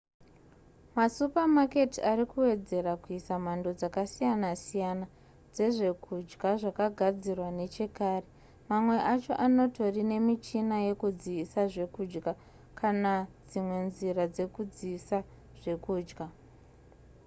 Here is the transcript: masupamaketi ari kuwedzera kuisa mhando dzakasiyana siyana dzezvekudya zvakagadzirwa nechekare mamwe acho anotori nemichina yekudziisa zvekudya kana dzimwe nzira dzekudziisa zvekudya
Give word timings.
masupamaketi 0.97 1.99
ari 2.11 2.23
kuwedzera 2.31 2.91
kuisa 3.03 3.33
mhando 3.43 3.69
dzakasiyana 3.79 4.49
siyana 4.63 5.05
dzezvekudya 5.53 6.49
zvakagadzirwa 6.61 7.49
nechekare 7.59 8.27
mamwe 8.69 8.97
acho 9.13 9.33
anotori 9.45 10.01
nemichina 10.11 10.75
yekudziisa 10.87 11.59
zvekudya 11.73 12.33
kana 12.79 13.11
dzimwe 13.49 13.77
nzira 13.89 14.23
dzekudziisa 14.33 15.17
zvekudya 15.61 16.25